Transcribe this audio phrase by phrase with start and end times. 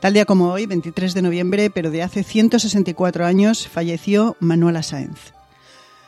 [0.00, 5.32] Tal día como hoy, 23 de noviembre, pero de hace 164 años, falleció Manuela Sáenz.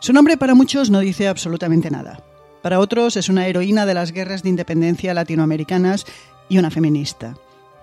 [0.00, 2.22] Su nombre para muchos no dice absolutamente nada.
[2.62, 6.06] Para otros es una heroína de las guerras de independencia latinoamericanas
[6.48, 7.36] y una feminista.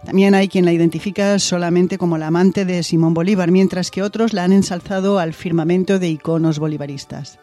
[0.04, 4.34] También hay quien la identifica solamente como la amante de Simón Bolívar, mientras que otros
[4.34, 7.38] la han ensalzado al firmamento de iconos bolivaristas.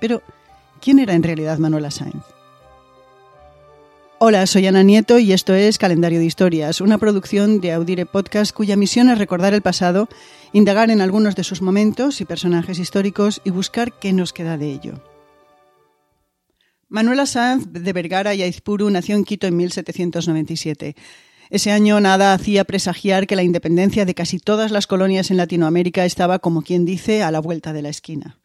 [0.00, 0.22] Pero,
[0.80, 2.37] ¿quién era en realidad Manuela Sáenz?
[4.20, 8.52] Hola, soy Ana Nieto y esto es Calendario de Historias, una producción de Audire Podcast
[8.52, 10.08] cuya misión es recordar el pasado,
[10.52, 14.72] indagar en algunos de sus momentos y personajes históricos y buscar qué nos queda de
[14.72, 15.00] ello.
[16.88, 20.96] Manuela Sanz de Vergara y Aizpuru nació en Quito en 1797.
[21.50, 26.04] Ese año nada hacía presagiar que la independencia de casi todas las colonias en Latinoamérica
[26.04, 28.40] estaba, como quien dice, a la vuelta de la esquina.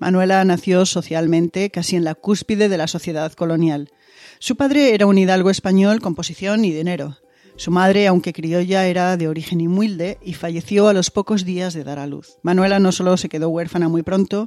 [0.00, 3.90] Manuela nació socialmente casi en la cúspide de la sociedad colonial.
[4.38, 7.16] Su padre era un hidalgo español con posición y dinero.
[7.56, 11.82] Su madre, aunque criolla, era de origen humilde y falleció a los pocos días de
[11.82, 12.36] dar a luz.
[12.42, 14.46] Manuela no solo se quedó huérfana muy pronto,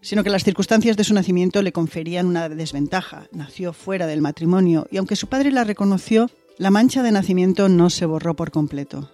[0.00, 3.26] sino que las circunstancias de su nacimiento le conferían una desventaja.
[3.32, 7.90] Nació fuera del matrimonio y aunque su padre la reconoció, la mancha de nacimiento no
[7.90, 9.10] se borró por completo.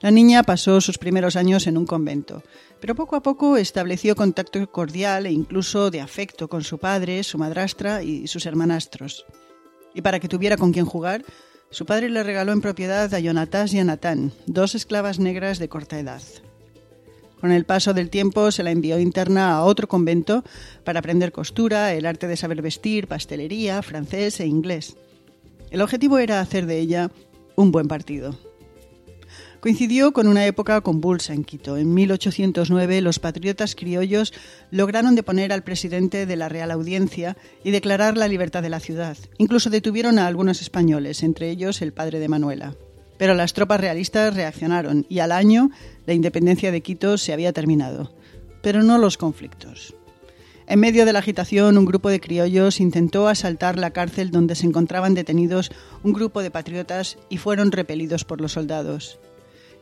[0.00, 2.44] La niña pasó sus primeros años en un convento,
[2.80, 7.36] pero poco a poco estableció contacto cordial e incluso de afecto con su padre, su
[7.36, 9.26] madrastra y sus hermanastros.
[9.94, 11.24] Y para que tuviera con quien jugar,
[11.70, 15.68] su padre le regaló en propiedad a Jonatas y a Natán, dos esclavas negras de
[15.68, 16.22] corta edad.
[17.40, 20.44] Con el paso del tiempo se la envió interna a otro convento
[20.84, 24.96] para aprender costura, el arte de saber vestir, pastelería, francés e inglés.
[25.70, 27.10] El objetivo era hacer de ella
[27.56, 28.38] un buen partido.
[29.60, 31.76] Coincidió con una época convulsa en Quito.
[31.76, 34.32] En 1809 los patriotas criollos
[34.70, 39.16] lograron deponer al presidente de la Real Audiencia y declarar la libertad de la ciudad.
[39.36, 42.76] Incluso detuvieron a algunos españoles, entre ellos el padre de Manuela.
[43.18, 45.70] Pero las tropas realistas reaccionaron y al año
[46.06, 48.12] la independencia de Quito se había terminado.
[48.62, 49.96] Pero no los conflictos.
[50.68, 54.66] En medio de la agitación, un grupo de criollos intentó asaltar la cárcel donde se
[54.66, 55.72] encontraban detenidos
[56.04, 59.18] un grupo de patriotas y fueron repelidos por los soldados.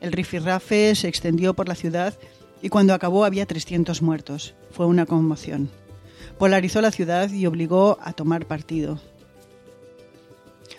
[0.01, 2.15] El rifirrafe se extendió por la ciudad
[2.62, 4.55] y cuando acabó había 300 muertos.
[4.71, 5.71] Fue una conmoción.
[6.39, 9.01] Polarizó la ciudad y obligó a tomar partido.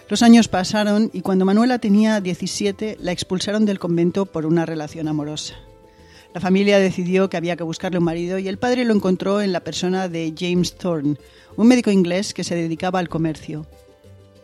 [0.10, 5.08] Los años pasaron y cuando Manuela tenía 17 la expulsaron del convento por una relación
[5.08, 5.56] amorosa.
[6.34, 9.52] La familia decidió que había que buscarle un marido y el padre lo encontró en
[9.52, 11.18] la persona de James Thorne,
[11.56, 13.66] un médico inglés que se dedicaba al comercio.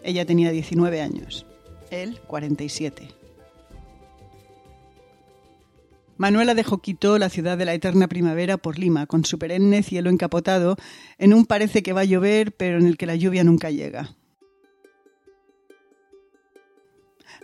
[0.04, 1.46] Ella tenía 19 años,
[1.92, 3.23] él 47.
[6.18, 10.10] Manuela dejó Quito, la ciudad de la eterna primavera, por Lima, con su perenne cielo
[10.10, 10.78] encapotado,
[11.18, 14.16] en un parece que va a llover, pero en el que la lluvia nunca llega.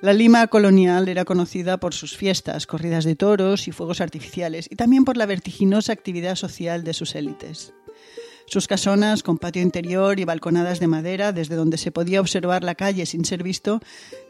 [0.01, 4.75] La Lima colonial era conocida por sus fiestas, corridas de toros y fuegos artificiales, y
[4.75, 7.73] también por la vertiginosa actividad social de sus élites.
[8.45, 12.75] Sus casonas, con patio interior y balconadas de madera, desde donde se podía observar la
[12.75, 13.81] calle sin ser visto,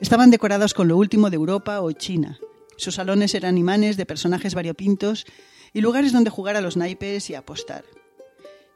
[0.02, 2.40] estaban decoradas con lo último de Europa o China,
[2.80, 5.26] sus salones eran imanes de personajes variopintos
[5.74, 7.84] y lugares donde jugar a los naipes y apostar.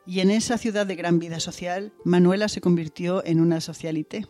[0.05, 4.27] Y en esa ciudad de gran vida social, Manuela se convirtió en una socialité.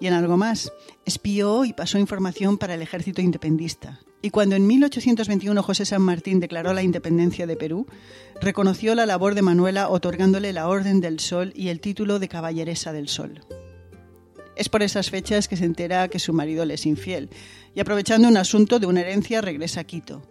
[0.00, 0.72] Y en algo más,
[1.04, 4.00] espió y pasó información para el ejército independista.
[4.22, 7.86] Y cuando en 1821 José San Martín declaró la independencia de Perú,
[8.40, 12.94] reconoció la labor de Manuela otorgándole la Orden del Sol y el título de Caballeresa
[12.94, 13.42] del Sol.
[14.56, 17.28] Es por esas fechas que se entera que su marido le es infiel
[17.74, 20.22] y aprovechando un asunto de una herencia regresa a Quito.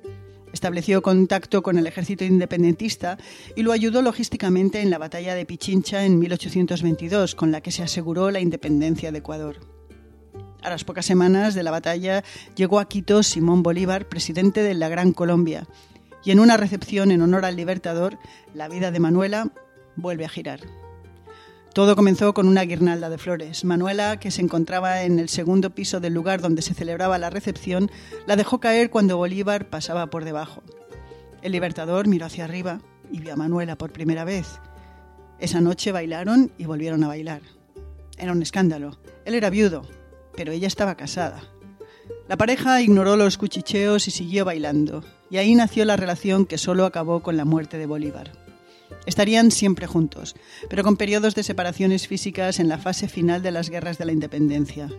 [0.53, 3.17] Estableció contacto con el ejército independentista
[3.55, 7.83] y lo ayudó logísticamente en la batalla de Pichincha en 1822, con la que se
[7.83, 9.57] aseguró la independencia de Ecuador.
[10.61, 12.23] A las pocas semanas de la batalla
[12.55, 15.67] llegó a Quito Simón Bolívar, presidente de la Gran Colombia,
[16.23, 18.17] y en una recepción en honor al Libertador,
[18.53, 19.51] la vida de Manuela
[19.95, 20.61] vuelve a girar.
[21.73, 23.65] Todo comenzó con una guirnalda de flores.
[23.65, 27.89] Manuela, que se encontraba en el segundo piso del lugar donde se celebraba la recepción,
[28.27, 30.61] la dejó caer cuando Bolívar pasaba por debajo.
[31.41, 32.79] El libertador miró hacia arriba
[33.11, 34.59] y vio a Manuela por primera vez.
[35.39, 37.41] Esa noche bailaron y volvieron a bailar.
[38.19, 38.99] Era un escándalo.
[39.25, 39.81] Él era viudo,
[40.35, 41.41] pero ella estaba casada.
[42.27, 46.85] La pareja ignoró los cuchicheos y siguió bailando, y ahí nació la relación que solo
[46.85, 48.31] acabó con la muerte de Bolívar.
[49.05, 50.35] Estarían siempre juntos,
[50.69, 54.13] pero con periodos de separaciones físicas en la fase final de las guerras de la
[54.13, 54.89] independencia.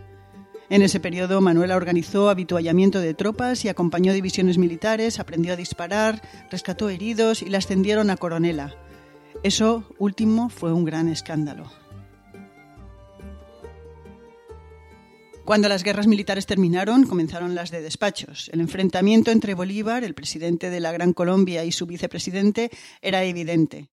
[0.70, 6.22] En ese periodo, Manuela organizó habituallamiento de tropas y acompañó divisiones militares, aprendió a disparar,
[6.50, 8.74] rescató heridos y la ascendieron a coronela.
[9.42, 11.70] Eso último fue un gran escándalo.
[15.44, 18.48] Cuando las guerras militares terminaron, comenzaron las de despachos.
[18.54, 22.70] El enfrentamiento entre Bolívar, el presidente de la Gran Colombia, y su vicepresidente
[23.02, 23.90] era evidente.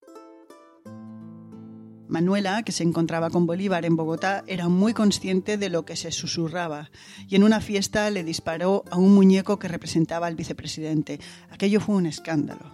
[2.12, 6.12] Manuela, que se encontraba con Bolívar en Bogotá, era muy consciente de lo que se
[6.12, 6.92] susurraba
[7.30, 11.22] y en una fiesta le disparó a un muñeco que representaba al vicepresidente.
[11.52, 12.69] Aquello fue un escándalo.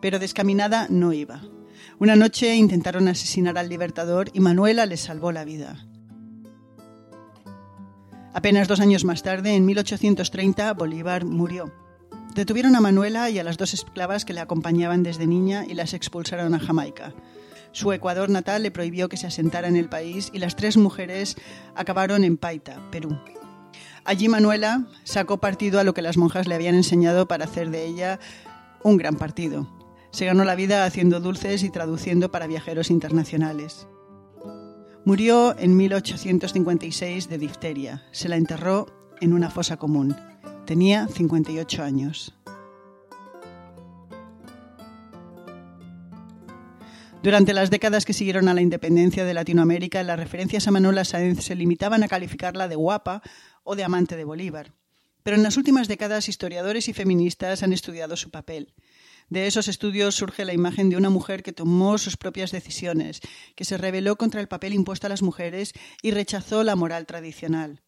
[0.00, 1.42] Pero descaminada no iba.
[1.98, 5.86] Una noche intentaron asesinar al libertador y Manuela le salvó la vida.
[8.32, 11.70] Apenas dos años más tarde, en 1830, Bolívar murió.
[12.34, 15.92] Detuvieron a Manuela y a las dos esclavas que le acompañaban desde niña y las
[15.92, 17.12] expulsaron a Jamaica.
[17.72, 21.36] Su Ecuador natal le prohibió que se asentara en el país y las tres mujeres
[21.74, 23.18] acabaron en Paita, Perú.
[24.04, 27.86] Allí Manuela sacó partido a lo que las monjas le habían enseñado para hacer de
[27.86, 28.18] ella
[28.82, 29.68] un gran partido.
[30.10, 33.86] Se ganó la vida haciendo dulces y traduciendo para viajeros internacionales.
[35.04, 38.04] Murió en 1856 de difteria.
[38.12, 38.86] Se la enterró
[39.20, 40.14] en una fosa común.
[40.66, 42.34] Tenía 58 años.
[47.22, 51.44] Durante las décadas que siguieron a la independencia de Latinoamérica, las referencias a Manuela Sáenz
[51.44, 53.22] se limitaban a calificarla de guapa
[53.62, 54.72] o de amante de Bolívar.
[55.22, 58.74] Pero en las últimas décadas, historiadores y feministas han estudiado su papel.
[59.28, 63.20] De esos estudios surge la imagen de una mujer que tomó sus propias decisiones,
[63.54, 67.82] que se rebeló contra el papel impuesto a las mujeres y rechazó la moral tradicional.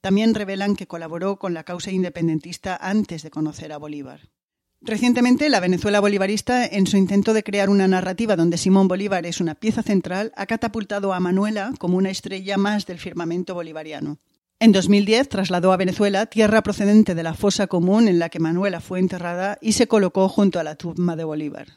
[0.00, 4.30] También revelan que colaboró con la causa independentista antes de conocer a Bolívar.
[4.80, 9.40] Recientemente, la Venezuela bolivarista, en su intento de crear una narrativa donde Simón Bolívar es
[9.40, 14.18] una pieza central, ha catapultado a Manuela como una estrella más del firmamento bolivariano.
[14.60, 18.80] En 2010 trasladó a Venezuela tierra procedente de la fosa común en la que Manuela
[18.80, 21.68] fue enterrada y se colocó junto a la tumba de Bolívar.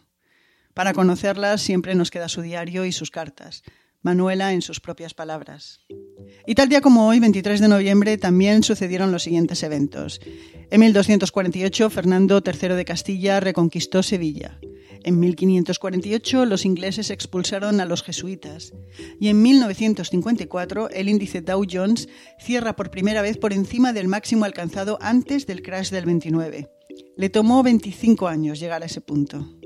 [0.73, 3.63] Para conocerla siempre nos queda su diario y sus cartas.
[4.01, 5.81] Manuela en sus propias palabras.
[6.45, 10.21] Y tal día como hoy, 23 de noviembre, también sucedieron los siguientes eventos.
[10.69, 14.59] En 1248, Fernando III de Castilla reconquistó Sevilla.
[15.03, 18.73] En 1548 los ingleses expulsaron a los jesuitas
[19.19, 22.07] y en 1954 el índice Dow Jones
[22.39, 26.69] cierra por primera vez por encima del máximo alcanzado antes del crash del 29.
[27.17, 29.60] Le tomó 25 años llegar a ese punto.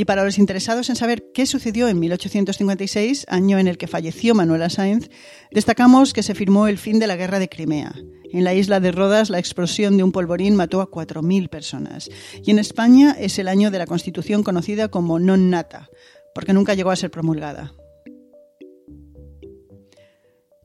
[0.00, 4.34] Y para los interesados en saber qué sucedió en 1856, año en el que falleció
[4.34, 5.10] Manuela Sáenz,
[5.50, 7.94] destacamos que se firmó el fin de la Guerra de Crimea.
[8.32, 12.08] En la isla de Rodas, la explosión de un polvorín mató a 4.000 personas.
[12.42, 15.90] Y en España es el año de la Constitución conocida como non nata,
[16.34, 17.74] porque nunca llegó a ser promulgada.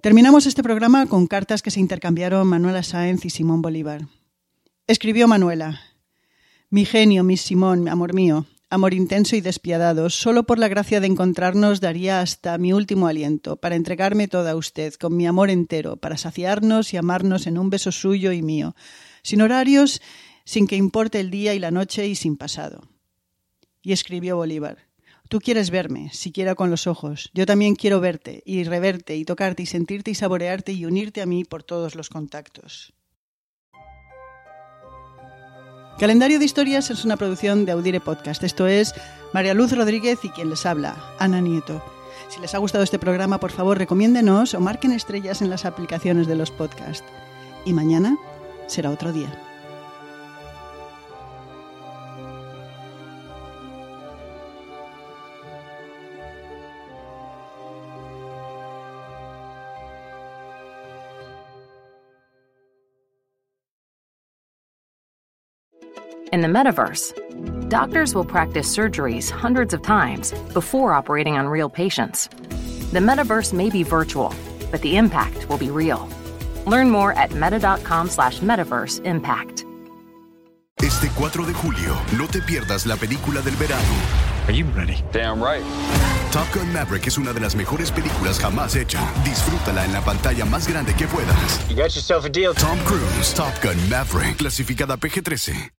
[0.02, 4.08] Terminamos este programa con cartas que se intercambiaron Manuela Sáenz y Simón Bolívar.
[4.88, 5.82] Escribió Manuela:
[6.70, 11.08] Mi genio, mi Simón, amor mío, amor intenso y despiadado, solo por la gracia de
[11.08, 15.98] encontrarnos daría hasta mi último aliento, para entregarme toda a usted, con mi amor entero,
[15.98, 18.76] para saciarnos y amarnos en un beso suyo y mío,
[19.24, 20.02] sin horarios,
[20.44, 22.88] sin que importe el día y la noche y sin pasado.
[23.82, 24.88] Y escribió Bolívar.
[25.30, 27.32] Tú quieres verme, siquiera con los ojos.
[27.34, 31.26] Yo también quiero verte y reverte y tocarte y sentirte y saborearte y unirte a
[31.26, 32.95] mí por todos los contactos.
[36.00, 38.44] Calendario de Historias es una producción de Audire Podcast.
[38.44, 38.94] Esto es
[39.32, 41.82] María Luz Rodríguez y quien les habla, Ana Nieto.
[42.28, 46.28] Si les ha gustado este programa, por favor, recomiéndenos o marquen estrellas en las aplicaciones
[46.28, 47.06] de los podcasts.
[47.64, 48.18] Y mañana
[48.68, 49.42] será otro día.
[66.36, 67.14] In the metaverse,
[67.70, 72.28] doctors will practice surgeries hundreds of times before operating on real patients.
[72.92, 74.34] The metaverse may be virtual,
[74.70, 76.10] but the impact will be real.
[76.68, 79.64] Learn more at meta.com slash metaverse impact.
[80.84, 83.96] Este 4 de julio, no te pierdas la película del verano.
[84.48, 85.02] Are you ready?
[85.14, 85.64] Damn right.
[86.34, 89.00] Top Gun Maverick es una de las mejores películas jamás hecha.
[89.24, 91.66] Disfrútala en la pantalla más grande que puedas.
[91.70, 92.54] You got yourself a deal.
[92.54, 95.72] Tom Cruise, Top Gun Maverick, clasificada PG-13.